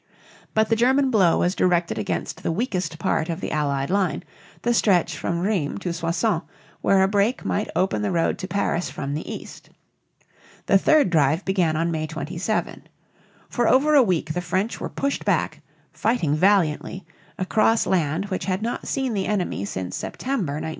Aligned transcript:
But 0.55 0.69
the 0.69 0.75
German 0.75 1.11
blow 1.11 1.37
was 1.37 1.53
directed 1.53 1.99
against 1.99 2.41
the 2.41 2.51
weakest 2.51 2.97
part 2.97 3.29
of 3.29 3.39
the 3.39 3.51
Allied 3.51 3.91
line, 3.91 4.23
the 4.63 4.73
stretch 4.73 5.15
from 5.15 5.41
Rheims 5.41 5.77
to 5.81 5.93
Soissons, 5.93 6.41
where 6.81 7.03
a 7.03 7.07
break 7.07 7.45
might 7.45 7.69
open 7.75 8.01
the 8.01 8.09
road 8.11 8.39
to 8.39 8.47
Paris 8.47 8.89
from 8.89 9.13
the 9.13 9.31
east. 9.31 9.69
The 10.65 10.79
third 10.79 11.11
drive 11.11 11.45
began 11.45 11.75
on 11.75 11.91
May 11.91 12.07
27. 12.07 12.89
For 13.47 13.67
over 13.67 13.93
a 13.93 14.01
week 14.01 14.33
the 14.33 14.41
French 14.41 14.81
were 14.81 14.89
pushed 14.89 15.23
back, 15.23 15.61
fighting 15.93 16.33
valiantly, 16.35 17.05
across 17.37 17.85
land 17.85 18.25
which 18.29 18.45
had 18.45 18.63
not 18.63 18.87
seen 18.87 19.13
the 19.13 19.27
enemy 19.27 19.65
since 19.65 19.95
September, 19.95 20.53
1914. 20.53 20.69